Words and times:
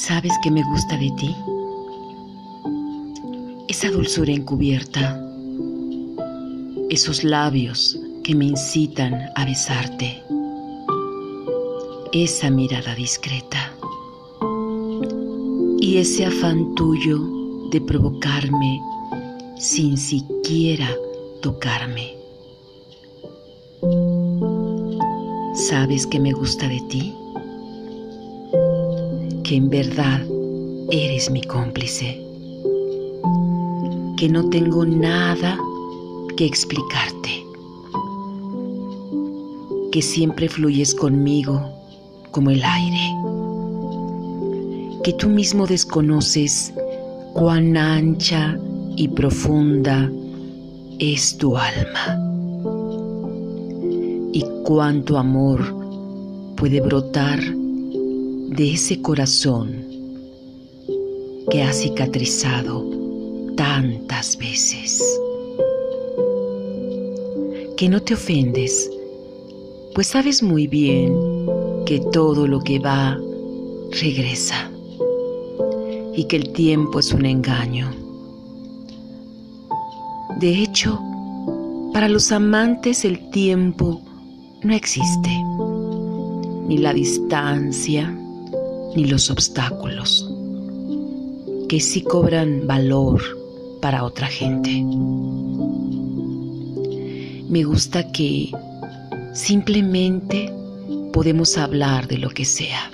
¿Sabes 0.00 0.32
qué 0.42 0.50
me 0.50 0.62
gusta 0.62 0.96
de 0.96 1.10
ti? 1.10 1.36
Esa 3.68 3.90
dulzura 3.90 4.32
encubierta, 4.32 5.22
esos 6.88 7.22
labios 7.22 7.98
que 8.24 8.34
me 8.34 8.46
incitan 8.46 9.28
a 9.36 9.44
besarte, 9.44 10.22
esa 12.12 12.48
mirada 12.48 12.94
discreta 12.94 13.74
y 15.80 15.98
ese 15.98 16.24
afán 16.24 16.74
tuyo 16.76 17.20
de 17.70 17.82
provocarme 17.82 18.80
sin 19.58 19.98
siquiera 19.98 20.88
tocarme. 21.42 22.16
¿Sabes 25.52 26.06
qué 26.06 26.18
me 26.18 26.32
gusta 26.32 26.68
de 26.68 26.80
ti? 26.88 27.19
Que 29.50 29.56
en 29.56 29.68
verdad 29.68 30.20
eres 30.92 31.28
mi 31.28 31.42
cómplice. 31.42 32.24
Que 34.16 34.28
no 34.28 34.48
tengo 34.48 34.86
nada 34.86 35.58
que 36.36 36.46
explicarte. 36.46 37.44
Que 39.90 40.02
siempre 40.02 40.48
fluyes 40.48 40.94
conmigo 40.94 41.68
como 42.30 42.50
el 42.50 42.62
aire. 42.62 43.12
Que 45.02 45.14
tú 45.14 45.28
mismo 45.28 45.66
desconoces 45.66 46.72
cuán 47.34 47.76
ancha 47.76 48.56
y 48.94 49.08
profunda 49.08 50.08
es 51.00 51.36
tu 51.38 51.56
alma 51.56 52.20
y 54.32 54.44
cuánto 54.62 55.18
amor 55.18 55.74
puede 56.54 56.80
brotar 56.80 57.40
de 58.50 58.72
ese 58.72 59.00
corazón 59.00 59.86
que 61.50 61.62
ha 61.62 61.72
cicatrizado 61.72 62.84
tantas 63.56 64.36
veces. 64.36 65.02
Que 67.76 67.88
no 67.88 68.02
te 68.02 68.14
ofendes, 68.14 68.90
pues 69.94 70.08
sabes 70.08 70.42
muy 70.42 70.66
bien 70.66 71.14
que 71.86 72.00
todo 72.12 72.48
lo 72.48 72.60
que 72.60 72.80
va 72.80 73.16
regresa 74.00 74.68
y 76.16 76.24
que 76.24 76.36
el 76.36 76.52
tiempo 76.52 76.98
es 76.98 77.12
un 77.12 77.26
engaño. 77.26 77.88
De 80.40 80.60
hecho, 80.60 81.00
para 81.92 82.08
los 82.08 82.32
amantes 82.32 83.04
el 83.04 83.30
tiempo 83.30 84.02
no 84.64 84.74
existe, 84.74 85.30
ni 86.66 86.78
la 86.78 86.92
distancia, 86.92 88.16
ni 88.94 89.04
los 89.04 89.30
obstáculos, 89.30 90.28
que 91.68 91.80
sí 91.80 92.02
cobran 92.02 92.66
valor 92.66 93.22
para 93.80 94.04
otra 94.04 94.26
gente. 94.26 94.84
Me 97.48 97.64
gusta 97.64 98.10
que 98.12 98.50
simplemente 99.34 100.52
podemos 101.12 101.56
hablar 101.58 102.06
de 102.06 102.18
lo 102.18 102.30
que 102.30 102.44
sea 102.44 102.90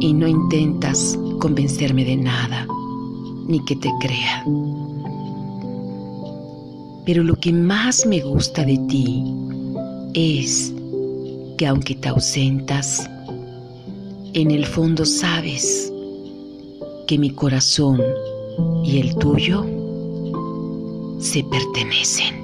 y 0.00 0.12
no 0.12 0.28
intentas 0.28 1.18
convencerme 1.40 2.04
de 2.04 2.16
nada, 2.16 2.66
ni 3.46 3.64
que 3.64 3.76
te 3.76 3.90
crea. 4.00 4.44
Pero 7.06 7.22
lo 7.22 7.36
que 7.36 7.52
más 7.52 8.06
me 8.06 8.20
gusta 8.20 8.64
de 8.64 8.78
ti 8.88 9.22
es 10.14 10.72
que 11.58 11.66
aunque 11.66 11.94
te 11.94 12.08
ausentas, 12.08 13.08
en 14.34 14.50
el 14.50 14.66
fondo 14.66 15.04
sabes 15.04 15.92
que 17.06 17.18
mi 17.18 17.30
corazón 17.30 18.02
y 18.84 18.98
el 18.98 19.16
tuyo 19.16 19.64
se 21.20 21.44
pertenecen. 21.44 22.43